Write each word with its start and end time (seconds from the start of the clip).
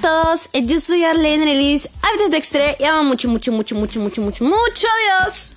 todos, 0.00 0.48
yo 0.52 0.80
soy 0.80 1.04
Arlene 1.04 1.44
Relis, 1.44 1.88
hábitat 2.02 2.34
extra 2.34 2.64
y 2.78 2.84
amo 2.84 3.04
mucho, 3.04 3.28
mucho, 3.28 3.52
mucho, 3.52 3.74
mucho, 3.74 4.00
mucho, 4.00 4.22
mucho, 4.22 4.44
mucho 4.44 4.86
a 4.86 5.24
Dios. 5.24 5.52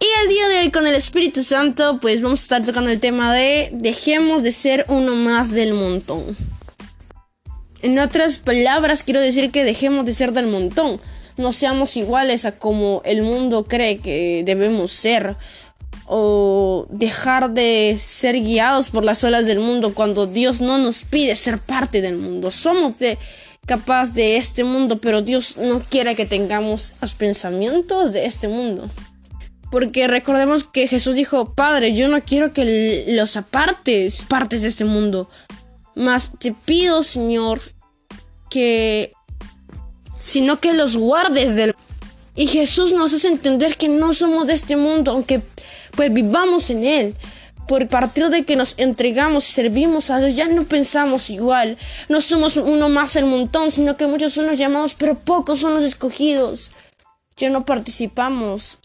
Y 0.00 0.06
el 0.22 0.28
día 0.28 0.48
de 0.48 0.58
hoy 0.60 0.70
con 0.70 0.86
el 0.86 0.94
Espíritu 0.94 1.42
Santo, 1.42 1.98
pues 2.00 2.20
vamos 2.20 2.40
a 2.40 2.42
estar 2.42 2.64
tocando 2.64 2.90
el 2.90 3.00
tema 3.00 3.32
de 3.34 3.70
dejemos 3.72 4.42
de 4.42 4.52
ser 4.52 4.84
uno 4.88 5.14
más 5.14 5.52
del 5.52 5.74
montón. 5.74 6.36
En 7.82 7.98
otras 7.98 8.38
palabras, 8.38 9.02
quiero 9.02 9.20
decir 9.20 9.50
que 9.50 9.64
dejemos 9.64 10.04
de 10.06 10.12
ser 10.12 10.32
del 10.32 10.46
montón. 10.46 11.00
No 11.36 11.52
seamos 11.52 11.96
iguales 11.96 12.46
a 12.46 12.58
como 12.58 13.02
el 13.04 13.22
mundo 13.22 13.64
cree 13.64 13.98
que 13.98 14.42
debemos 14.44 14.92
ser. 14.92 15.36
O 16.06 16.86
dejar 16.90 17.50
de 17.50 17.96
ser 17.98 18.40
guiados 18.40 18.88
por 18.88 19.04
las 19.04 19.22
olas 19.24 19.46
del 19.46 19.60
mundo 19.60 19.94
cuando 19.94 20.26
Dios 20.26 20.60
no 20.60 20.78
nos 20.78 21.02
pide 21.02 21.36
ser 21.36 21.58
parte 21.58 22.00
del 22.00 22.16
mundo. 22.16 22.50
Somos 22.50 22.98
de, 22.98 23.18
capaz 23.68 24.14
de 24.14 24.36
este 24.36 24.64
mundo, 24.64 24.98
pero 24.98 25.22
Dios 25.22 25.56
no 25.58 25.80
quiere 25.80 26.16
que 26.16 26.26
tengamos 26.26 26.96
los 27.00 27.14
pensamientos 27.14 28.12
de 28.12 28.24
este 28.24 28.48
mundo. 28.48 28.90
Porque 29.70 30.08
recordemos 30.08 30.64
que 30.64 30.88
Jesús 30.88 31.14
dijo, 31.14 31.54
Padre, 31.54 31.94
yo 31.94 32.08
no 32.08 32.24
quiero 32.24 32.52
que 32.52 33.04
los 33.08 33.36
apartes, 33.36 34.24
partes 34.28 34.62
de 34.62 34.68
este 34.68 34.84
mundo. 34.84 35.28
Mas 35.94 36.32
te 36.38 36.52
pido, 36.52 37.02
Señor, 37.02 37.60
que... 38.50 39.12
sino 40.18 40.58
que 40.58 40.72
los 40.72 40.96
guardes 40.96 41.54
del... 41.54 41.74
Y 42.34 42.46
Jesús 42.46 42.92
nos 42.92 43.12
hace 43.12 43.28
entender 43.28 43.76
que 43.76 43.88
no 43.88 44.12
somos 44.14 44.46
de 44.46 44.54
este 44.54 44.76
mundo, 44.76 45.10
aunque 45.10 45.42
pues 45.94 46.12
vivamos 46.12 46.70
en 46.70 46.84
él. 46.84 47.14
Por 47.68 47.86
partir 47.86 48.30
de 48.30 48.44
que 48.44 48.56
nos 48.56 48.74
entregamos 48.78 49.48
y 49.48 49.52
servimos 49.52 50.08
a 50.08 50.18
Dios, 50.18 50.34
ya 50.34 50.48
no 50.48 50.64
pensamos 50.64 51.28
igual. 51.28 51.76
No 52.08 52.22
somos 52.22 52.56
uno 52.56 52.88
más 52.88 53.14
el 53.14 53.26
montón, 53.26 53.70
sino 53.70 53.98
que 53.98 54.06
muchos 54.06 54.32
son 54.32 54.46
los 54.46 54.56
llamados, 54.56 54.94
pero 54.94 55.18
pocos 55.18 55.58
son 55.60 55.74
los 55.74 55.84
escogidos. 55.84 56.72
Ya 57.36 57.50
no 57.50 57.66
participamos 57.66 58.78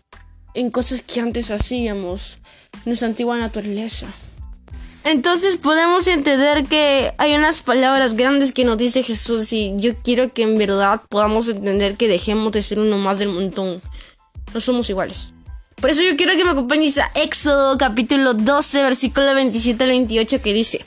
en 0.53 0.69
cosas 0.69 1.02
que 1.02 1.22
antes 1.22 1.49
hacíamos, 1.49 2.39
nuestra 2.85 3.07
antigua 3.07 3.38
naturaleza. 3.38 4.07
Entonces 5.05 5.57
podemos 5.57 6.07
entender 6.07 6.66
que 6.66 7.13
hay 7.17 7.35
unas 7.35 7.61
palabras 7.61 8.16
grandes 8.16 8.53
que 8.53 8.63
nos 8.63 8.77
dice 8.77 9.03
Jesús 9.03 9.52
y 9.52 9.73
yo 9.77 9.95
quiero 9.95 10.31
que 10.31 10.44
en 10.44 10.57
verdad 10.57 11.02
podamos 11.09 11.50
entender 11.50 11.95
que 11.95 12.07
dejemos 12.07 12.53
de 12.53 12.61
ser 12.61 12.79
uno 12.79 12.97
más 12.97 13.19
del 13.19 13.29
montón. 13.29 13.81
No 14.53 14.61
somos 14.61 14.89
iguales. 14.89 15.32
Por 15.79 15.89
eso 15.89 16.02
yo 16.02 16.16
quiero 16.16 16.35
que 16.35 16.45
me 16.45 16.52
acompañes 16.52 16.97
a 16.97 17.11
Éxodo 17.16 17.77
capítulo 17.77 18.33
12 18.33 18.83
versículo 18.83 19.33
27 19.33 19.83
al 19.83 19.89
28 19.89 20.41
que 20.41 20.53
dice, 20.53 20.85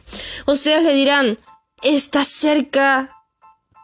sea, 0.54 0.80
le 0.80 0.94
dirán, 0.94 1.38
está 1.82 2.24
cerca 2.24 3.16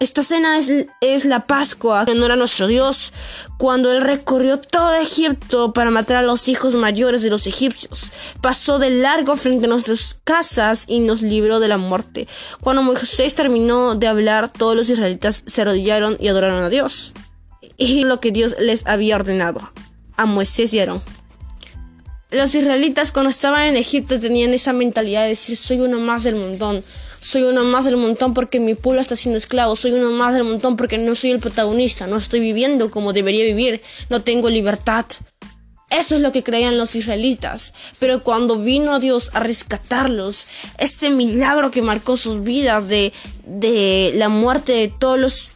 esta 0.03 0.25
cena 0.25 0.59
es, 1.01 1.25
la 1.27 1.47
Pascua, 1.47 2.03
en 2.09 2.17
honor 2.17 2.33
a 2.33 2.37
nuestro 2.37 2.67
Dios, 2.67 3.13
cuando 3.57 3.93
Él 3.93 4.01
recorrió 4.01 4.59
todo 4.59 4.93
Egipto 4.95 5.73
para 5.73 5.93
matar 5.93 6.17
a 6.17 6.23
los 6.23 6.49
hijos 6.49 6.75
mayores 6.75 7.23
de 7.23 7.31
los 7.31 7.47
egipcios. 7.47 8.11
Pasó 8.41 8.81
de 8.81 8.91
largo 8.91 9.37
frente 9.37 9.67
a 9.67 9.69
nuestras 9.69 10.19
casas 10.25 10.87
y 10.89 10.99
nos 10.99 11.23
libró 11.23 11.61
de 11.61 11.69
la 11.69 11.79
muerte. 11.79 12.27
Cuando 12.61 12.83
Moisés 12.83 13.37
terminó 13.37 13.95
de 13.95 14.09
hablar, 14.09 14.51
todos 14.51 14.75
los 14.75 14.91
israelitas 14.91 15.45
se 15.47 15.63
arrodillaron 15.63 16.17
y 16.19 16.27
adoraron 16.27 16.65
a 16.65 16.69
Dios. 16.69 17.15
Y 17.77 18.03
lo 18.03 18.19
que 18.19 18.33
Dios 18.33 18.57
les 18.59 18.85
había 18.89 19.15
ordenado 19.15 19.71
a 20.23 20.27
Moisés 20.27 20.73
Aarón. 20.75 21.03
Los 22.31 22.55
israelitas 22.55 23.13
cuando 23.13 23.31
estaban 23.31 23.67
en 23.67 23.77
Egipto 23.77 24.19
tenían 24.19 24.55
esa 24.55 24.73
mentalidad 24.73 25.23
de 25.23 25.29
decir 25.29 25.57
soy 25.57 25.81
uno 25.81 26.01
más 26.01 26.23
del 26.23 26.37
montón 26.37 26.83
soy 27.23 27.45
uno 27.45 27.63
más 27.63 27.85
del 27.85 27.97
montón 27.97 28.35
porque 28.35 28.59
mi 28.59 28.75
pueblo 28.75 29.01
está 29.01 29.15
siendo 29.15 29.39
esclavo, 29.39 29.77
soy 29.77 29.93
uno 29.93 30.11
más 30.11 30.35
del 30.35 30.43
montón 30.43 30.75
porque 30.75 30.99
no 30.99 31.15
soy 31.15 31.31
el 31.31 31.39
protagonista, 31.39 32.09
no 32.09 32.17
estoy 32.17 32.41
viviendo 32.41 32.91
como 32.91 33.13
debería 33.13 33.45
vivir, 33.45 33.81
no 34.11 34.23
tengo 34.23 34.51
libertad. 34.51 35.07
Eso 35.89 36.17
es 36.17 36.21
lo 36.21 36.33
que 36.33 36.43
creían 36.43 36.79
los 36.79 36.97
israelitas. 36.97 37.75
Pero 38.01 38.25
cuando 38.25 38.59
vino 38.59 38.99
Dios 38.99 39.31
a 39.35 39.41
rescatarlos, 39.41 40.47
ese 40.79 41.11
milagro 41.11 41.71
que 41.71 41.81
marcó 41.81 42.17
sus 42.17 42.43
vidas 42.43 42.89
de, 42.89 43.13
de 43.47 44.13
la 44.17 44.29
muerte 44.29 44.73
de 44.73 44.89
todos 44.89 45.21
los 45.21 45.51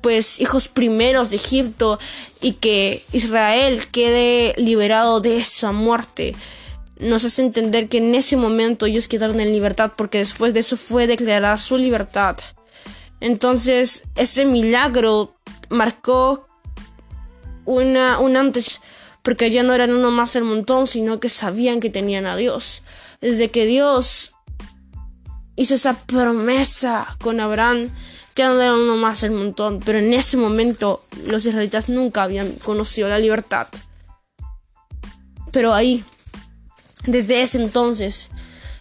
pues 0.00 0.40
hijos 0.40 0.68
primeros 0.68 1.30
de 1.30 1.36
Egipto 1.36 1.98
y 2.40 2.52
que 2.54 3.04
Israel 3.12 3.86
quede 3.90 4.54
liberado 4.56 5.20
de 5.20 5.38
esa 5.38 5.72
muerte 5.72 6.34
nos 6.98 7.24
hace 7.24 7.42
entender 7.42 7.88
que 7.88 7.98
en 7.98 8.14
ese 8.14 8.36
momento 8.36 8.86
ellos 8.86 9.08
quedaron 9.08 9.40
en 9.40 9.52
libertad 9.52 9.92
porque 9.96 10.18
después 10.18 10.54
de 10.54 10.60
eso 10.60 10.76
fue 10.76 11.06
declarada 11.06 11.56
su 11.56 11.76
libertad. 11.76 12.36
Entonces 13.20 14.02
ese 14.16 14.44
milagro 14.44 15.34
marcó 15.68 16.46
una, 17.64 18.18
un 18.18 18.36
antes 18.36 18.80
porque 19.22 19.50
ya 19.50 19.62
no 19.62 19.74
eran 19.74 19.92
uno 19.92 20.10
más 20.10 20.36
el 20.36 20.44
montón, 20.44 20.86
sino 20.86 21.20
que 21.20 21.28
sabían 21.28 21.80
que 21.80 21.90
tenían 21.90 22.26
a 22.26 22.36
Dios. 22.36 22.82
Desde 23.20 23.50
que 23.50 23.66
Dios 23.66 24.32
hizo 25.56 25.74
esa 25.74 25.94
promesa 25.94 27.16
con 27.20 27.40
Abraham, 27.40 27.90
ya 28.38 28.48
no 28.48 28.62
eran 28.62 28.76
uno 28.76 28.96
más 28.96 29.24
el 29.24 29.32
montón, 29.32 29.80
pero 29.84 29.98
en 29.98 30.14
ese 30.14 30.36
momento 30.36 31.04
los 31.26 31.44
israelitas 31.44 31.88
nunca 31.88 32.22
habían 32.22 32.52
conocido 32.52 33.08
la 33.08 33.18
libertad. 33.18 33.66
Pero 35.50 35.74
ahí 35.74 36.04
desde 37.04 37.42
ese 37.42 37.60
entonces 37.60 38.30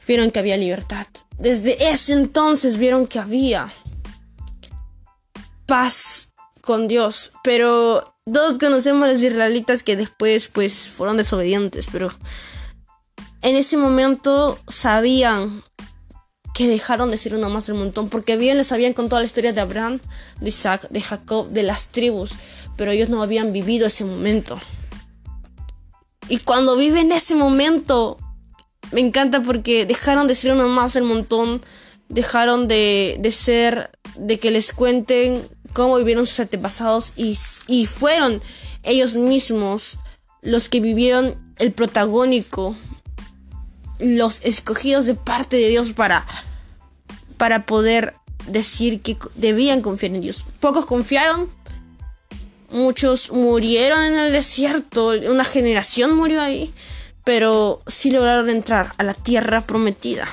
vieron 0.08 0.30
que 0.30 0.40
había 0.40 0.58
libertad. 0.58 1.08
Desde 1.40 1.90
ese 1.90 2.14
entonces 2.14 2.78
vieron 2.78 3.08
que 3.08 3.18
había 3.18 3.74
paz 5.66 6.34
con 6.62 6.88
Dios. 6.88 7.32
Pero 7.44 8.16
todos 8.32 8.60
conocemos 8.60 9.08
a 9.08 9.12
los 9.12 9.24
israelitas 9.24 9.82
que 9.82 9.96
después 9.96 10.50
pues 10.50 10.88
fueron 10.88 11.18
desobedientes. 11.18 11.88
Pero 11.92 12.12
en 13.42 13.56
ese 13.56 13.76
momento 13.76 14.60
sabían 14.68 15.64
que 16.58 16.68
dejaron 16.68 17.12
de 17.12 17.18
ser 17.18 17.36
uno 17.36 17.52
más 17.52 17.68
del 17.68 17.76
montón. 17.76 18.10
Porque 18.10 18.36
bien 18.36 18.58
les 18.58 18.72
habían 18.72 18.94
contado 18.94 19.20
la 19.20 19.28
historia 19.28 19.54
de 19.54 19.62
Abraham, 19.62 20.00
de 20.42 20.50
Isaac, 20.50 20.90
de 20.90 21.02
Jacob, 21.02 21.50
de 21.50 21.62
las 21.62 21.90
tribus. 21.90 22.36
Pero 22.76 22.90
ellos 22.90 23.10
no 23.10 23.22
habían 23.22 23.54
vivido 23.54 23.86
ese 23.86 24.04
momento. 24.04 24.60
Y 26.30 26.40
cuando 26.40 26.76
viven 26.76 27.12
ese 27.12 27.36
momento, 27.36 28.18
me 28.92 29.02
encanta 29.02 29.44
porque 29.44 29.86
dejaron 29.86 30.26
de 30.26 30.34
ser 30.34 30.52
uno 30.54 30.68
más 30.68 30.96
el 30.96 31.04
montón, 31.04 31.62
dejaron 32.10 32.68
de, 32.68 33.18
de 33.20 33.32
ser, 33.32 33.92
de 34.16 34.40
que 34.40 34.50
les 34.50 34.72
cuenten 34.72 35.48
cómo 35.74 35.98
vivieron 35.98 36.26
sus 36.26 36.40
antepasados 36.40 37.14
y, 37.16 37.38
y 37.68 37.86
fueron 37.86 38.42
ellos 38.82 39.16
mismos 39.16 40.00
los 40.42 40.70
que 40.70 40.80
vivieron 40.80 41.38
el 41.60 41.72
protagónico, 41.72 42.76
los 44.00 44.42
escogidos 44.44 45.06
de 45.06 45.14
parte 45.14 45.58
de 45.58 45.70
Dios 45.70 45.94
para, 45.94 46.26
para 47.38 47.66
poder 47.66 48.16
decir 48.48 49.02
que 49.02 49.18
debían 49.36 49.82
confiar 49.82 50.16
en 50.16 50.22
Dios. 50.22 50.46
Pocos 50.60 50.86
confiaron, 50.86 51.50
Muchos 52.70 53.32
murieron 53.32 54.04
en 54.04 54.20
el 54.20 54.34
desierto, 54.34 55.14
una 55.30 55.46
generación 55.46 56.14
murió 56.14 56.42
ahí, 56.42 56.74
pero 57.24 57.82
sí 57.88 58.12
lograron 58.12 58.50
entrar 58.50 58.94
a 58.98 59.04
la 59.04 59.14
tierra 59.14 59.62
prometida. 59.62 60.28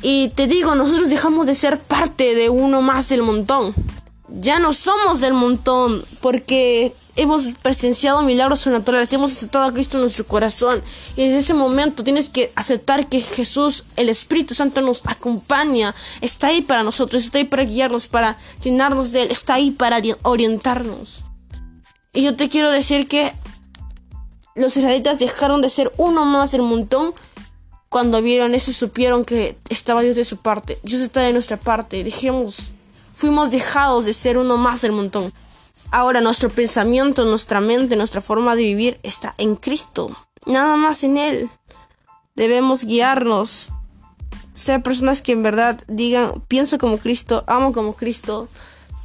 Y 0.00 0.30
te 0.30 0.46
digo, 0.46 0.74
nosotros 0.74 1.10
dejamos 1.10 1.46
de 1.46 1.54
ser 1.54 1.78
parte 1.78 2.34
de 2.34 2.48
uno 2.48 2.80
más 2.80 3.10
del 3.10 3.22
montón. 3.22 3.74
Ya 4.32 4.58
no 4.58 4.72
somos 4.72 5.20
del 5.20 5.34
montón 5.34 6.04
porque 6.20 6.92
hemos 7.16 7.42
presenciado 7.62 8.22
milagros 8.22 8.60
sobrenaturales, 8.60 9.12
hemos 9.12 9.32
aceptado 9.32 9.64
a 9.64 9.72
Cristo 9.72 9.96
en 9.96 10.02
nuestro 10.02 10.26
corazón. 10.26 10.82
Y 11.16 11.24
desde 11.26 11.38
ese 11.38 11.54
momento 11.54 12.04
tienes 12.04 12.30
que 12.30 12.52
aceptar 12.54 13.08
que 13.08 13.20
Jesús, 13.20 13.84
el 13.96 14.08
Espíritu 14.08 14.54
Santo, 14.54 14.80
nos 14.80 15.04
acompaña, 15.06 15.94
está 16.20 16.48
ahí 16.48 16.62
para 16.62 16.82
nosotros, 16.82 17.24
está 17.24 17.38
ahí 17.38 17.44
para 17.44 17.64
guiarnos, 17.64 18.06
para 18.06 18.38
llenarnos 18.62 19.12
de 19.12 19.22
Él, 19.22 19.30
está 19.30 19.54
ahí 19.54 19.70
para 19.70 20.00
orientarnos. 20.22 21.24
Y 22.12 22.22
yo 22.22 22.34
te 22.36 22.48
quiero 22.48 22.70
decir 22.70 23.06
que 23.06 23.32
los 24.54 24.76
israelitas 24.76 25.18
dejaron 25.18 25.62
de 25.62 25.68
ser 25.68 25.92
uno 25.96 26.24
más 26.24 26.52
del 26.52 26.62
montón 26.62 27.14
cuando 27.88 28.22
vieron 28.22 28.54
eso 28.54 28.70
y 28.70 28.74
supieron 28.74 29.24
que 29.24 29.56
estaba 29.68 30.02
Dios 30.02 30.16
de 30.16 30.24
su 30.24 30.38
parte. 30.38 30.78
Dios 30.82 31.00
está 31.00 31.20
de 31.20 31.32
nuestra 31.32 31.56
parte. 31.56 32.02
Dejemos, 32.04 32.70
fuimos 33.12 33.50
dejados 33.50 34.04
de 34.04 34.14
ser 34.14 34.38
uno 34.38 34.56
más 34.56 34.82
del 34.82 34.92
montón. 34.92 35.32
Ahora 35.90 36.20
nuestro 36.20 36.50
pensamiento, 36.50 37.24
nuestra 37.24 37.60
mente, 37.60 37.96
nuestra 37.96 38.20
forma 38.20 38.54
de 38.54 38.62
vivir 38.62 39.00
está 39.02 39.34
en 39.38 39.56
Cristo, 39.56 40.16
nada 40.46 40.76
más 40.76 41.02
en 41.02 41.16
Él. 41.16 41.50
Debemos 42.36 42.84
guiarnos, 42.84 43.70
ser 44.52 44.82
personas 44.82 45.20
que 45.20 45.32
en 45.32 45.42
verdad 45.42 45.82
digan, 45.88 46.42
pienso 46.46 46.78
como 46.78 46.98
Cristo, 46.98 47.44
amo 47.46 47.72
como 47.72 47.94
Cristo, 47.94 48.48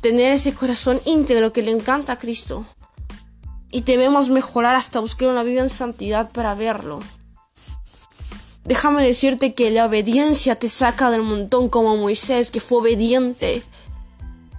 tener 0.01 0.33
ese 0.33 0.53
corazón 0.53 1.01
íntegro 1.05 1.51
que 1.51 1.63
le 1.63 1.71
encanta 1.71 2.13
a 2.13 2.17
Cristo. 2.17 2.65
Y 3.71 3.81
debemos 3.81 4.29
mejorar 4.29 4.75
hasta 4.75 4.99
buscar 4.99 5.29
una 5.29 5.43
vida 5.43 5.61
en 5.61 5.69
santidad 5.69 6.29
para 6.29 6.53
verlo. 6.53 6.99
Déjame 8.63 9.05
decirte 9.05 9.53
que 9.53 9.69
la 9.71 9.85
obediencia 9.85 10.55
te 10.55 10.69
saca 10.69 11.09
del 11.11 11.23
montón 11.23 11.69
como 11.69 11.97
Moisés, 11.97 12.51
que 12.51 12.59
fue 12.59 12.79
obediente 12.79 13.63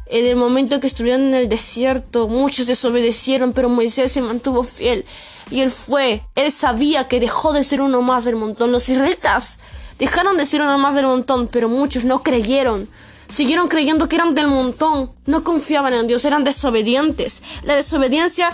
En 0.09 0.25
el 0.25 0.37
momento 0.37 0.79
que 0.79 0.87
estuvieron 0.87 1.23
en 1.23 1.35
el 1.35 1.49
desierto, 1.49 2.29
muchos 2.29 2.67
desobedecieron, 2.67 3.53
pero 3.53 3.69
Moisés 3.69 4.13
se 4.13 4.21
mantuvo 4.21 4.63
fiel. 4.63 5.05
Y 5.51 5.61
él 5.61 5.71
fue, 5.73 6.23
él 6.37 6.53
sabía 6.53 7.09
que 7.09 7.19
dejó 7.19 7.53
de 7.53 7.65
ser 7.65 7.81
uno 7.81 8.03
más 8.03 8.25
del 8.25 8.37
montón. 8.37 8.71
Los 8.71 8.89
israelitas 8.89 9.59
dejaron 9.99 10.37
de 10.37 10.47
ser 10.47 10.63
uno 10.63 10.79
más 10.79 10.95
del 10.95 11.07
montón, 11.07 11.49
pero 11.49 11.69
muchos 11.69 12.05
no 12.05 12.23
creyeron. 12.23 12.89
Siguieron 13.29 13.67
creyendo 13.67 14.09
que 14.09 14.15
eran 14.15 14.37
del 14.37 14.47
montón. 14.47 15.11
No 15.27 15.43
confiaban 15.43 15.95
en 15.95 16.07
Dios, 16.07 16.25
eran 16.25 16.45
desobedientes. 16.45 17.43
La 17.65 17.75
desobediencia 17.75 18.53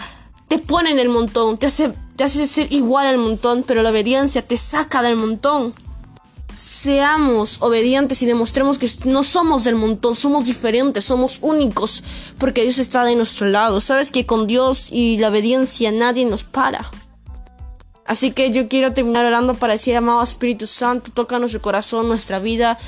te 0.48 0.58
pone 0.58 0.90
en 0.90 0.98
el 0.98 1.10
montón, 1.10 1.58
te 1.58 1.66
hace, 1.66 1.92
te 2.16 2.24
hace 2.24 2.46
ser 2.46 2.72
igual 2.72 3.06
al 3.06 3.18
montón, 3.18 3.62
pero 3.62 3.82
la 3.82 3.90
obediencia 3.90 4.40
te 4.40 4.56
saca 4.56 5.02
del 5.02 5.16
montón 5.16 5.74
seamos 6.54 7.58
obedientes 7.60 8.22
y 8.22 8.26
demostremos 8.26 8.78
que 8.78 8.88
no 9.04 9.22
somos 9.22 9.64
del 9.64 9.74
montón, 9.74 10.14
somos 10.14 10.44
diferentes, 10.44 11.04
somos 11.04 11.38
únicos, 11.40 12.02
porque 12.38 12.62
Dios 12.62 12.78
está 12.78 13.04
de 13.04 13.16
nuestro 13.16 13.48
lado. 13.48 13.80
Sabes 13.80 14.10
que 14.10 14.26
con 14.26 14.46
Dios 14.46 14.88
y 14.90 15.18
la 15.18 15.28
obediencia 15.28 15.92
nadie 15.92 16.24
nos 16.24 16.44
para. 16.44 16.90
Así 18.04 18.32
que 18.32 18.50
yo 18.50 18.68
quiero 18.68 18.92
terminar 18.92 19.24
orando 19.24 19.54
para 19.54 19.74
decir, 19.74 19.96
amado 19.96 20.22
Espíritu 20.22 20.66
Santo, 20.66 21.12
toca 21.12 21.38
nuestro 21.38 21.62
corazón, 21.62 22.08
nuestra 22.08 22.40
vida, 22.40 22.78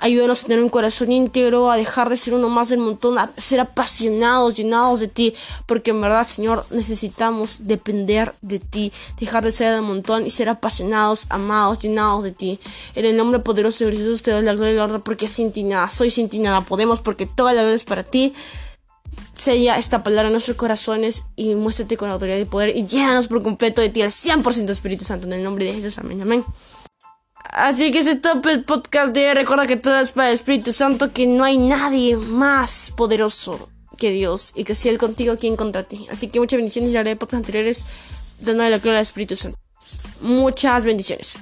Ayúdanos 0.00 0.44
a 0.44 0.46
tener 0.46 0.62
un 0.62 0.68
corazón 0.68 1.10
íntegro, 1.10 1.70
a 1.70 1.76
dejar 1.76 2.08
de 2.08 2.16
ser 2.16 2.34
uno 2.34 2.48
más 2.48 2.68
del 2.68 2.78
montón, 2.78 3.18
a 3.18 3.30
ser 3.36 3.58
apasionados, 3.58 4.54
llenados 4.56 5.00
de 5.00 5.08
ti, 5.08 5.34
porque 5.66 5.90
en 5.90 6.00
verdad, 6.00 6.24
Señor, 6.24 6.64
necesitamos 6.70 7.66
depender 7.66 8.34
de 8.40 8.60
ti, 8.60 8.92
dejar 9.18 9.44
de 9.44 9.50
ser 9.50 9.72
del 9.72 9.82
montón 9.82 10.26
y 10.26 10.30
ser 10.30 10.48
apasionados, 10.48 11.26
amados, 11.30 11.80
llenados 11.80 12.22
de 12.22 12.30
ti. 12.30 12.60
En 12.94 13.06
el 13.06 13.16
nombre 13.16 13.40
poderoso 13.40 13.86
de 13.86 13.92
Jesús 13.92 14.22
te 14.22 14.30
doy 14.30 14.44
la 14.44 14.54
gloria 14.54 14.72
y 14.72 14.76
la 14.76 14.84
honra, 14.84 14.98
porque 15.00 15.26
sin 15.26 15.50
ti 15.50 15.64
nada, 15.64 15.88
soy 15.88 16.10
sin 16.10 16.28
ti 16.28 16.38
nada, 16.38 16.60
podemos, 16.60 17.00
porque 17.00 17.26
toda 17.26 17.52
la 17.52 17.62
gloria 17.62 17.76
es 17.76 17.84
para 17.84 18.04
ti. 18.04 18.34
Sella 19.34 19.78
esta 19.78 20.02
palabra 20.02 20.28
en 20.28 20.32
nuestros 20.32 20.56
corazones 20.56 21.24
y 21.34 21.54
muéstrate 21.54 21.96
con 21.96 22.10
autoridad 22.10 22.36
y 22.38 22.44
poder 22.44 22.76
y 22.76 22.86
llénanos 22.86 23.28
por 23.28 23.42
completo 23.42 23.80
de 23.80 23.88
ti 23.88 24.02
al 24.02 24.10
100% 24.10 24.70
Espíritu 24.70 25.04
Santo. 25.04 25.26
En 25.26 25.32
el 25.32 25.42
nombre 25.42 25.64
de 25.64 25.74
Jesús, 25.74 25.98
amén, 25.98 26.22
amén. 26.22 26.44
Así 27.50 27.90
que 27.90 28.02
se 28.02 28.16
tope 28.16 28.52
el 28.52 28.64
podcast 28.64 29.12
de 29.14 29.32
Recuerda 29.34 29.66
que 29.66 29.76
todo 29.76 29.98
es 29.98 30.10
para 30.10 30.28
el 30.28 30.34
Espíritu 30.34 30.72
Santo, 30.72 31.12
que 31.12 31.26
no 31.26 31.44
hay 31.44 31.58
nadie 31.58 32.16
más 32.16 32.92
poderoso 32.96 33.70
que 33.96 34.10
Dios 34.10 34.52
y 34.54 34.64
que 34.64 34.74
si 34.74 34.88
Él 34.88 34.98
contigo, 34.98 35.36
¿quién 35.38 35.56
contra 35.56 35.82
ti? 35.82 36.06
Así 36.10 36.28
que 36.28 36.40
muchas 36.40 36.58
bendiciones. 36.58 36.92
Ya 36.92 37.00
haré 37.00 37.16
podcast 37.16 37.40
anteriores 37.40 37.84
dándole 38.38 38.70
la 38.70 38.78
gloria 38.78 38.98
al 38.98 39.02
Espíritu 39.02 39.34
Santo. 39.34 39.58
Muchas 40.20 40.84
bendiciones. 40.84 41.38